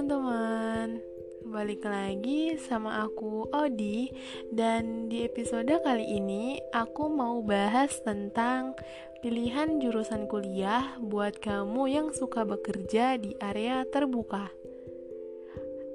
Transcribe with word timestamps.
teman-teman, 0.00 0.96
balik 1.44 1.84
lagi 1.84 2.56
sama 2.56 3.04
aku 3.04 3.52
Odi 3.52 4.08
Dan 4.48 5.12
di 5.12 5.28
episode 5.28 5.68
kali 5.84 6.16
ini 6.16 6.56
aku 6.72 7.12
mau 7.12 7.44
bahas 7.44 8.00
tentang 8.00 8.72
pilihan 9.20 9.76
jurusan 9.76 10.24
kuliah 10.24 10.96
buat 11.04 11.36
kamu 11.44 11.84
yang 11.92 12.08
suka 12.16 12.48
bekerja 12.48 13.20
di 13.20 13.36
area 13.44 13.84
terbuka. 13.92 14.48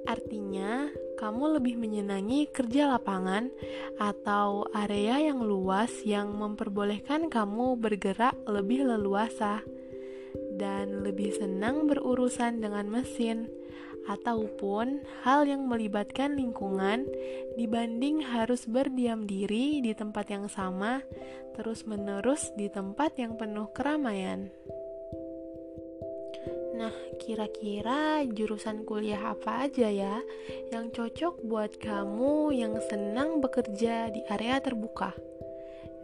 Artinya, 0.06 0.86
kamu 1.18 1.58
lebih 1.58 1.74
menyenangi 1.74 2.46
kerja 2.54 2.86
lapangan 2.94 3.50
atau 3.98 4.70
area 4.70 5.18
yang 5.18 5.42
luas 5.42 5.90
yang 6.06 6.30
memperbolehkan 6.30 7.26
kamu 7.26 7.74
bergerak 7.74 8.38
lebih 8.46 8.86
leluasa 8.86 9.66
dan 10.54 11.02
lebih 11.02 11.34
senang 11.34 11.90
berurusan 11.90 12.62
dengan 12.62 12.86
mesin, 12.86 13.50
ataupun 14.06 15.02
hal 15.26 15.46
yang 15.46 15.66
melibatkan 15.66 16.38
lingkungan 16.38 17.06
dibanding 17.58 18.22
harus 18.22 18.64
berdiam 18.66 19.26
diri 19.26 19.82
di 19.82 19.92
tempat 19.92 20.30
yang 20.30 20.46
sama, 20.46 21.02
terus-menerus 21.58 22.54
di 22.54 22.70
tempat 22.70 23.18
yang 23.18 23.34
penuh 23.34 23.66
keramaian. 23.74 24.50
Nah, 26.76 26.92
kira-kira 27.16 28.20
jurusan 28.28 28.84
kuliah 28.84 29.32
apa 29.32 29.64
aja 29.64 29.88
ya 29.88 30.20
yang 30.68 30.92
cocok 30.92 31.40
buat 31.40 31.80
kamu 31.80 32.52
yang 32.52 32.76
senang 32.92 33.40
bekerja 33.40 34.12
di 34.12 34.20
area 34.28 34.60
terbuka? 34.60 35.16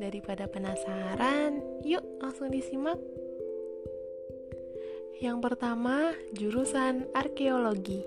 Daripada 0.00 0.48
penasaran, 0.48 1.60
yuk 1.84 2.02
langsung 2.24 2.48
disimak. 2.48 2.96
Yang 5.22 5.38
pertama, 5.38 6.10
jurusan 6.34 7.06
arkeologi. 7.14 8.02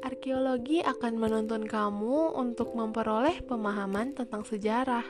Arkeologi 0.00 0.80
akan 0.80 1.20
menuntun 1.20 1.68
kamu 1.68 2.32
untuk 2.32 2.72
memperoleh 2.72 3.44
pemahaman 3.44 4.16
tentang 4.16 4.40
sejarah, 4.48 5.04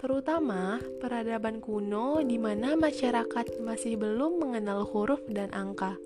terutama 0.00 0.80
peradaban 0.96 1.60
kuno 1.60 2.24
di 2.24 2.40
mana 2.40 2.72
masyarakat 2.72 3.60
masih 3.60 4.00
belum 4.00 4.40
mengenal 4.40 4.88
huruf 4.88 5.20
dan 5.28 5.52
angka, 5.52 6.00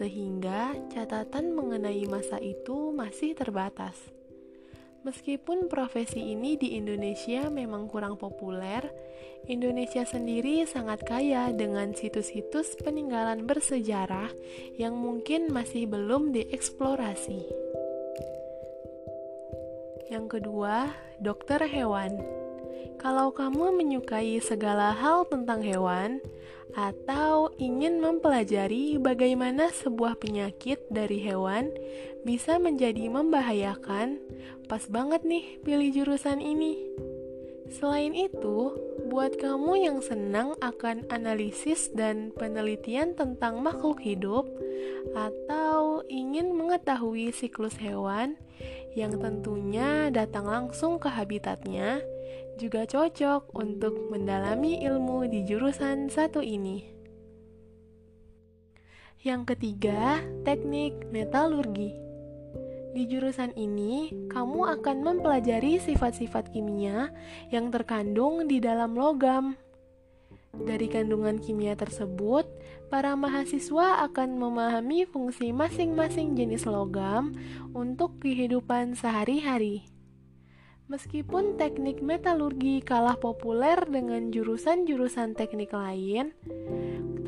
sehingga 0.00 0.72
catatan 0.88 1.52
mengenai 1.52 2.08
masa 2.08 2.40
itu 2.40 2.96
masih 2.96 3.36
terbatas. 3.36 4.17
Meskipun 5.06 5.70
profesi 5.70 6.34
ini 6.34 6.58
di 6.58 6.74
Indonesia 6.74 7.46
memang 7.46 7.86
kurang 7.86 8.18
populer, 8.18 8.82
Indonesia 9.46 10.02
sendiri 10.02 10.66
sangat 10.66 11.06
kaya 11.06 11.54
dengan 11.54 11.94
situs-situs 11.94 12.74
peninggalan 12.82 13.46
bersejarah 13.46 14.34
yang 14.74 14.98
mungkin 14.98 15.54
masih 15.54 15.86
belum 15.86 16.34
dieksplorasi. 16.34 17.46
Yang 20.10 20.40
kedua, 20.40 20.90
dokter 21.22 21.62
hewan. 21.68 22.18
Kalau 22.96 23.28
kamu 23.36 23.76
menyukai 23.76 24.40
segala 24.40 24.96
hal 24.96 25.28
tentang 25.28 25.60
hewan, 25.60 26.24
atau 26.76 27.52
ingin 27.56 28.00
mempelajari 28.00 29.00
bagaimana 29.00 29.72
sebuah 29.72 30.20
penyakit 30.20 30.80
dari 30.92 31.20
hewan 31.20 31.72
bisa 32.24 32.56
menjadi 32.56 33.08
membahayakan, 33.08 34.20
pas 34.68 34.84
banget 34.88 35.24
nih 35.24 35.60
pilih 35.64 35.90
jurusan 35.92 36.40
ini. 36.40 36.76
Selain 37.68 38.16
itu, 38.16 38.72
buat 39.12 39.36
kamu 39.36 39.72
yang 39.84 39.98
senang 40.00 40.56
akan 40.64 41.04
analisis 41.12 41.92
dan 41.92 42.32
penelitian 42.32 43.12
tentang 43.12 43.60
makhluk 43.60 44.00
hidup, 44.00 44.48
atau 45.12 46.00
ingin 46.08 46.56
mengetahui 46.56 47.28
siklus 47.32 47.76
hewan 47.76 48.40
yang 48.96 49.12
tentunya 49.20 50.08
datang 50.08 50.48
langsung 50.48 50.96
ke 50.96 51.12
habitatnya, 51.12 52.00
juga 52.58 52.82
cocok 52.82 53.54
untuk 53.54 54.10
mendalami 54.10 54.82
ilmu 54.82 55.30
di 55.30 55.46
jurusan 55.46 56.10
satu 56.10 56.42
ini. 56.42 56.82
Yang 59.22 59.54
ketiga, 59.54 60.18
teknik 60.42 61.06
metalurgi. 61.14 61.94
Di 62.98 63.06
jurusan 63.06 63.54
ini, 63.54 64.10
kamu 64.26 64.78
akan 64.78 64.96
mempelajari 65.06 65.78
sifat-sifat 65.78 66.50
kimia 66.50 67.14
yang 67.54 67.70
terkandung 67.70 68.50
di 68.50 68.58
dalam 68.58 68.98
logam. 68.98 69.54
Dari 70.58 70.90
kandungan 70.90 71.38
kimia 71.38 71.78
tersebut, 71.78 72.48
para 72.90 73.14
mahasiswa 73.14 74.02
akan 74.10 74.40
memahami 74.40 75.06
fungsi 75.06 75.54
masing-masing 75.54 76.34
jenis 76.34 76.66
logam 76.66 77.36
untuk 77.76 78.18
kehidupan 78.18 78.98
sehari-hari. 78.98 79.97
Meskipun 80.88 81.60
teknik 81.60 82.00
metalurgi 82.00 82.80
kalah 82.80 83.20
populer 83.20 83.76
dengan 83.84 84.32
jurusan-jurusan 84.32 85.36
teknik 85.36 85.76
lain, 85.76 86.32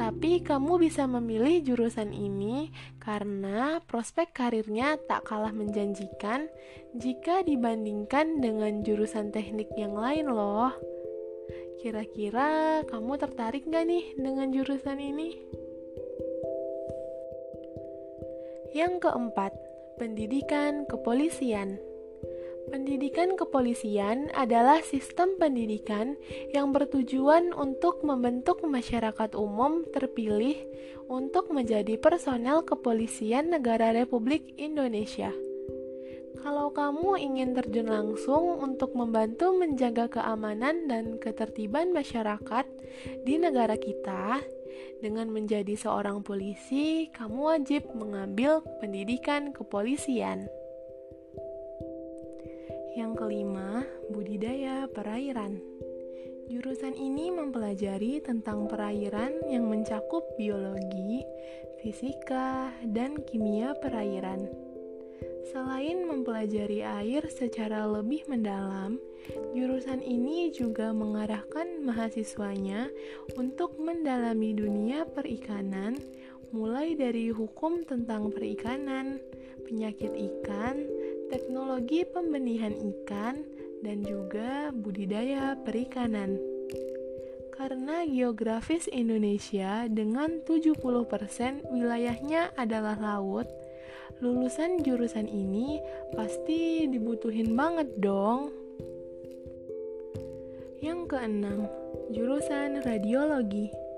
tapi 0.01 0.41
kamu 0.41 0.81
bisa 0.81 1.05
memilih 1.05 1.61
jurusan 1.61 2.17
ini 2.17 2.73
karena 2.97 3.85
prospek 3.85 4.33
karirnya 4.33 4.97
tak 5.05 5.29
kalah 5.29 5.53
menjanjikan 5.53 6.49
jika 6.97 7.45
dibandingkan 7.45 8.41
dengan 8.41 8.81
jurusan 8.81 9.29
teknik 9.29 9.69
yang 9.77 9.93
lain 9.93 10.33
loh. 10.33 10.73
Kira-kira 11.85 12.81
kamu 12.89 13.21
tertarik 13.21 13.69
gak 13.69 13.85
nih 13.85 14.17
dengan 14.17 14.57
jurusan 14.57 14.97
ini? 14.97 15.37
Yang 18.73 19.05
keempat, 19.05 19.53
pendidikan 20.01 20.89
kepolisian. 20.89 21.90
Pendidikan 22.71 23.35
kepolisian 23.35 24.31
adalah 24.31 24.79
sistem 24.87 25.35
pendidikan 25.43 26.15
yang 26.55 26.71
bertujuan 26.71 27.51
untuk 27.51 28.07
membentuk 28.07 28.63
masyarakat 28.63 29.35
umum 29.35 29.83
terpilih 29.91 30.55
untuk 31.11 31.51
menjadi 31.51 31.99
personel 31.99 32.63
kepolisian 32.63 33.51
negara 33.51 33.91
Republik 33.91 34.55
Indonesia. 34.55 35.35
Kalau 36.41 36.71
kamu 36.71 37.19
ingin 37.19 37.53
terjun 37.59 37.91
langsung 37.91 38.63
untuk 38.63 38.95
membantu 38.95 39.51
menjaga 39.53 40.07
keamanan 40.07 40.87
dan 40.87 41.19
ketertiban 41.19 41.91
masyarakat 41.91 42.65
di 43.27 43.35
negara 43.37 43.75
kita, 43.75 44.41
dengan 45.01 45.29
menjadi 45.33 45.75
seorang 45.77 46.23
polisi, 46.23 47.09
kamu 47.13 47.41
wajib 47.57 47.83
mengambil 47.93 48.63
pendidikan 48.79 49.53
kepolisian. 49.53 50.47
Yang 52.99 53.13
kelima, 53.23 53.87
budidaya 54.11 54.91
perairan. 54.91 55.63
Jurusan 56.51 56.99
ini 56.99 57.31
mempelajari 57.31 58.19
tentang 58.19 58.67
perairan 58.67 59.39
yang 59.47 59.71
mencakup 59.71 60.27
biologi, 60.35 61.23
fisika, 61.79 62.75
dan 62.83 63.23
kimia 63.23 63.79
perairan. 63.79 64.51
Selain 65.51 66.03
mempelajari 66.03 66.83
air 66.83 67.23
secara 67.31 67.87
lebih 67.87 68.27
mendalam, 68.27 68.99
jurusan 69.55 70.03
ini 70.03 70.51
juga 70.51 70.91
mengarahkan 70.91 71.87
mahasiswanya 71.87 72.91
untuk 73.39 73.79
mendalami 73.79 74.51
dunia 74.51 75.07
perikanan, 75.07 75.99
mulai 76.51 76.99
dari 76.99 77.31
hukum 77.31 77.87
tentang 77.87 78.35
perikanan, 78.35 79.23
penyakit 79.67 80.11
ikan, 80.11 80.83
teknologi 81.31 82.05
pembenihan 82.05 82.75
ikan, 82.75 83.47
dan 83.81 84.05
juga 84.05 84.69
budidaya 84.77 85.57
perikanan. 85.65 86.37
Karena 87.57 88.09
geografis 88.09 88.89
Indonesia 88.89 89.85
dengan 89.89 90.41
70% 90.45 90.81
wilayahnya 91.69 92.57
adalah 92.57 92.97
laut, 92.97 93.49
lulusan 94.21 94.81
jurusan 94.85 95.29
ini 95.29 95.81
pasti 96.17 96.89
dibutuhin 96.89 97.53
banget 97.57 97.89
dong. 98.01 98.53
Yang 100.81 101.01
keenam, 101.13 101.69
jurusan 102.09 102.81
radiologi. 102.81 103.90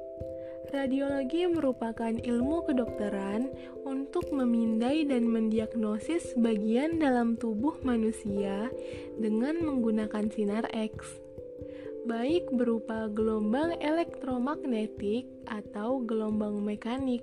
Radiologi 0.72 1.44
merupakan 1.52 2.16
ilmu 2.16 2.64
kedokteran 2.64 3.52
untuk 3.84 4.32
memindai 4.32 5.04
dan 5.04 5.28
mendiagnosis 5.28 6.32
bagian 6.40 6.96
dalam 6.96 7.36
tubuh 7.36 7.76
manusia 7.84 8.72
dengan 9.20 9.60
menggunakan 9.60 10.32
sinar 10.32 10.64
X, 10.72 11.20
baik 12.08 12.48
berupa 12.56 13.12
gelombang 13.12 13.76
elektromagnetik 13.84 15.28
atau 15.44 16.00
gelombang 16.08 16.64
mekanik. 16.64 17.20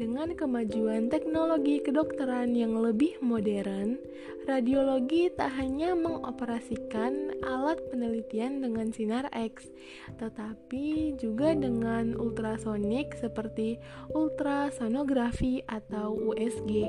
Dengan 0.00 0.32
kemajuan 0.32 1.12
teknologi 1.12 1.76
kedokteran 1.84 2.56
yang 2.56 2.72
lebih 2.72 3.20
modern, 3.20 4.00
radiologi 4.48 5.28
tak 5.28 5.52
hanya 5.60 5.92
mengoperasikan 5.92 7.36
alat 7.44 7.76
penelitian 7.92 8.64
dengan 8.64 8.96
sinar 8.96 9.28
X, 9.28 9.68
tetapi 10.16 11.20
juga 11.20 11.52
dengan 11.52 12.16
ultrasonik 12.16 13.12
seperti 13.20 13.76
ultrasonografi 14.16 15.60
atau 15.68 16.16
USG. 16.16 16.88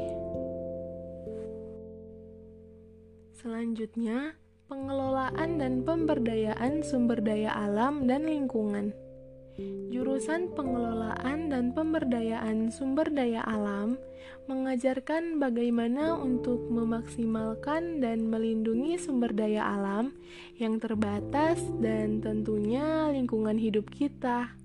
Selanjutnya, 3.43 4.39
pengelolaan 4.71 5.59
dan 5.59 5.83
pemberdayaan 5.83 6.79
sumber 6.79 7.19
daya 7.19 7.51
alam 7.59 8.07
dan 8.07 8.23
lingkungan. 8.23 8.95
Jurusan 9.91 10.53
Pengelolaan 10.55 11.51
dan 11.51 11.75
Pemberdayaan 11.75 12.71
Sumber 12.71 13.11
Daya 13.11 13.43
Alam 13.43 13.99
mengajarkan 14.49 15.39
bagaimana 15.39 16.17
untuk 16.17 16.67
memaksimalkan 16.67 18.03
dan 18.03 18.27
melindungi 18.27 18.99
sumber 18.99 19.31
daya 19.31 19.63
alam 19.63 20.11
yang 20.59 20.75
terbatas 20.81 21.61
dan 21.79 22.19
tentunya 22.19 23.07
lingkungan 23.13 23.55
hidup 23.55 23.87
kita. 23.93 24.60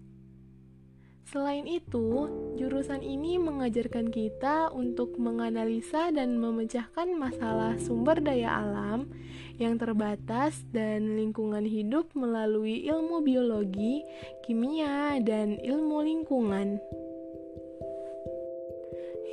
Selain 1.26 1.66
itu, 1.66 2.30
jurusan 2.54 3.02
ini 3.02 3.34
mengajarkan 3.34 4.14
kita 4.14 4.70
untuk 4.70 5.18
menganalisa 5.18 6.14
dan 6.14 6.38
memecahkan 6.38 7.18
masalah 7.18 7.74
sumber 7.82 8.22
daya 8.22 8.62
alam 8.62 9.10
yang 9.58 9.74
terbatas 9.74 10.62
dan 10.70 11.18
lingkungan 11.18 11.66
hidup 11.66 12.14
melalui 12.14 12.86
ilmu 12.86 13.26
biologi, 13.26 14.06
kimia, 14.46 15.18
dan 15.18 15.58
ilmu 15.58 15.98
lingkungan. 16.06 16.78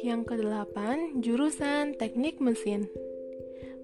Yang 0.01 0.21
kedelapan, 0.33 1.21
jurusan 1.21 1.93
teknik 1.93 2.41
mesin. 2.41 2.89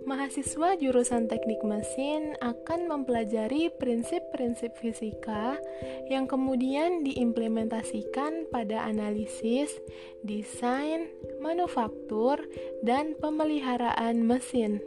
Mahasiswa 0.08 0.80
jurusan 0.80 1.28
teknik 1.28 1.60
mesin 1.68 2.38
akan 2.40 2.88
mempelajari 2.88 3.68
prinsip-prinsip 3.82 4.72
fisika 4.80 5.60
yang 6.08 6.24
kemudian 6.24 7.04
diimplementasikan 7.04 8.48
pada 8.48 8.88
analisis, 8.88 9.76
desain, 10.24 11.12
manufaktur, 11.44 12.40
dan 12.86 13.16
pemeliharaan 13.20 14.24
mesin. 14.24 14.80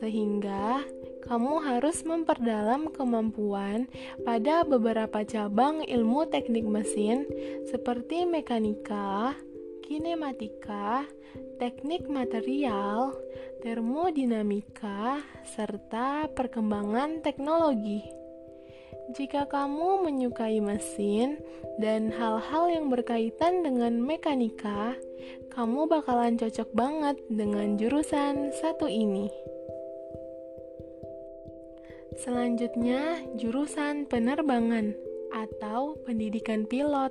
Sehingga 0.00 0.80
kamu 1.28 1.60
harus 1.60 2.00
memperdalam 2.02 2.88
kemampuan 2.96 3.84
pada 4.24 4.64
beberapa 4.64 5.20
cabang 5.28 5.84
ilmu 5.84 6.24
teknik 6.32 6.64
mesin 6.64 7.28
seperti 7.68 8.24
mekanika, 8.24 9.36
kinematika, 9.90 11.02
teknik 11.58 12.06
material, 12.06 13.10
termodinamika, 13.58 15.18
serta 15.42 16.30
perkembangan 16.30 17.26
teknologi. 17.26 18.06
Jika 19.18 19.50
kamu 19.50 20.06
menyukai 20.06 20.62
mesin 20.62 21.42
dan 21.82 22.14
hal-hal 22.14 22.70
yang 22.70 22.86
berkaitan 22.86 23.66
dengan 23.66 23.98
mekanika, 23.98 24.94
kamu 25.50 25.90
bakalan 25.90 26.38
cocok 26.38 26.70
banget 26.70 27.18
dengan 27.26 27.74
jurusan 27.74 28.54
satu 28.62 28.86
ini. 28.86 29.26
Selanjutnya, 32.14 33.26
jurusan 33.34 34.06
penerbangan 34.06 34.94
atau 35.34 35.98
pendidikan 36.06 36.62
pilot. 36.62 37.10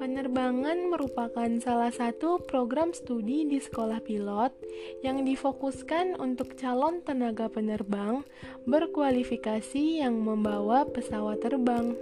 Penerbangan 0.00 0.88
merupakan 0.88 1.50
salah 1.60 1.92
satu 1.92 2.40
program 2.42 2.96
studi 2.96 3.44
di 3.44 3.60
sekolah 3.60 4.00
pilot 4.00 4.52
yang 5.04 5.22
difokuskan 5.22 6.16
untuk 6.16 6.56
calon 6.56 7.04
tenaga 7.04 7.46
penerbang 7.52 8.24
berkualifikasi 8.64 10.02
yang 10.02 10.18
membawa 10.20 10.88
pesawat 10.88 11.44
terbang. 11.44 11.92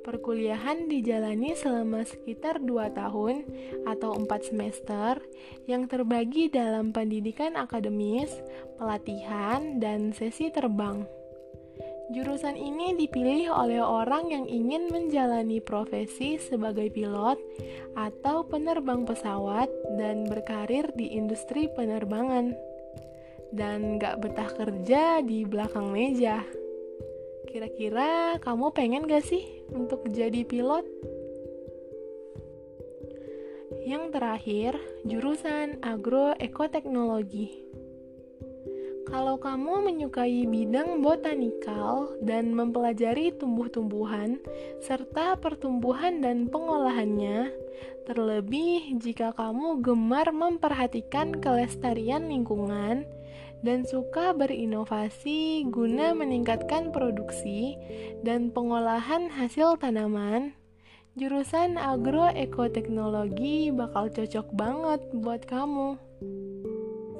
Perkuliahan 0.00 0.88
dijalani 0.88 1.52
selama 1.52 2.08
sekitar 2.08 2.64
2 2.64 2.96
tahun 2.96 3.44
atau 3.84 4.16
4 4.16 4.48
semester 4.48 5.20
yang 5.68 5.84
terbagi 5.86 6.48
dalam 6.48 6.88
pendidikan 6.90 7.52
akademis, 7.52 8.32
pelatihan, 8.80 9.76
dan 9.76 10.16
sesi 10.16 10.48
terbang. 10.48 11.04
Jurusan 12.10 12.58
ini 12.58 12.98
dipilih 12.98 13.54
oleh 13.54 13.78
orang 13.78 14.34
yang 14.34 14.42
ingin 14.50 14.90
menjalani 14.90 15.62
profesi 15.62 16.42
sebagai 16.42 16.90
pilot 16.90 17.38
atau 17.94 18.42
penerbang 18.42 19.06
pesawat 19.06 19.70
dan 19.94 20.26
berkarir 20.26 20.90
di 20.98 21.14
industri 21.14 21.70
penerbangan. 21.70 22.50
Dan 23.54 24.02
gak 24.02 24.26
betah 24.26 24.50
kerja 24.50 25.22
di 25.22 25.46
belakang 25.46 25.94
meja. 25.94 26.42
Kira-kira 27.46 28.42
kamu 28.42 28.74
pengen 28.74 29.06
gak 29.06 29.22
sih 29.22 29.62
untuk 29.70 30.02
jadi 30.10 30.42
pilot? 30.42 30.82
Yang 33.86 34.04
terakhir, 34.18 34.72
jurusan 35.06 35.78
agroekoteknologi. 35.78 37.69
Kalau 39.10 39.42
kamu 39.42 39.90
menyukai 39.90 40.46
bidang 40.46 41.02
botanikal 41.02 42.14
dan 42.22 42.54
mempelajari 42.54 43.34
tumbuh-tumbuhan 43.34 44.38
serta 44.78 45.34
pertumbuhan 45.34 46.22
dan 46.22 46.46
pengolahannya, 46.46 47.50
terlebih 48.06 48.94
jika 49.02 49.34
kamu 49.34 49.82
gemar 49.82 50.30
memperhatikan 50.30 51.42
kelestarian 51.42 52.30
lingkungan 52.30 53.02
dan 53.66 53.82
suka 53.82 54.30
berinovasi 54.30 55.66
guna 55.66 56.14
meningkatkan 56.14 56.94
produksi 56.94 57.74
dan 58.22 58.54
pengolahan 58.54 59.26
hasil 59.26 59.74
tanaman, 59.82 60.54
jurusan 61.18 61.82
agroekoteknologi 61.82 63.74
bakal 63.74 64.06
cocok 64.06 64.46
banget 64.54 65.02
buat 65.18 65.42
kamu. 65.50 65.98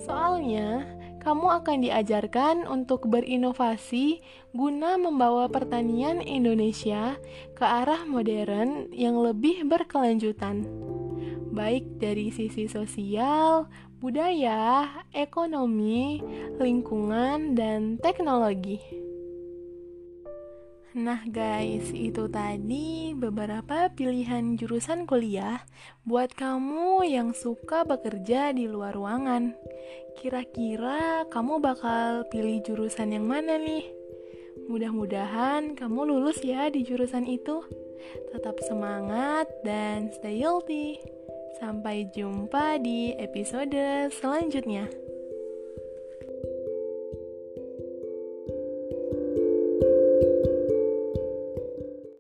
Soalnya, 0.01 1.00
kamu 1.21 1.61
akan 1.61 1.85
diajarkan 1.85 2.65
untuk 2.65 3.07
berinovasi 3.07 4.25
guna 4.57 4.97
membawa 4.97 5.47
pertanian 5.53 6.25
Indonesia 6.25 7.21
ke 7.55 7.63
arah 7.63 8.09
modern 8.09 8.89
yang 8.97 9.21
lebih 9.21 9.69
berkelanjutan, 9.69 10.65
baik 11.53 12.01
dari 12.01 12.33
sisi 12.33 12.67
sosial, 12.67 13.69
budaya, 14.01 14.89
ekonomi, 15.13 16.25
lingkungan, 16.57 17.53
dan 17.53 18.01
teknologi. 18.01 19.10
Nah 20.91 21.23
guys, 21.23 21.95
itu 21.95 22.27
tadi 22.27 23.14
beberapa 23.14 23.87
pilihan 23.95 24.59
jurusan 24.59 25.07
kuliah 25.07 25.62
buat 26.03 26.35
kamu 26.35 27.07
yang 27.07 27.31
suka 27.31 27.87
bekerja 27.87 28.50
di 28.50 28.67
luar 28.67 28.99
ruangan. 28.99 29.55
Kira-kira 30.19 31.31
kamu 31.31 31.62
bakal 31.62 32.26
pilih 32.35 32.59
jurusan 32.67 33.14
yang 33.14 33.23
mana 33.23 33.55
nih? 33.62 33.87
Mudah-mudahan 34.67 35.79
kamu 35.79 36.11
lulus 36.11 36.43
ya 36.43 36.67
di 36.75 36.83
jurusan 36.83 37.23
itu. 37.23 37.62
Tetap 38.35 38.59
semangat 38.67 39.47
dan 39.62 40.11
stay 40.11 40.43
healthy. 40.43 40.99
Sampai 41.62 42.11
jumpa 42.11 42.83
di 42.83 43.14
episode 43.14 44.11
selanjutnya. 44.11 44.91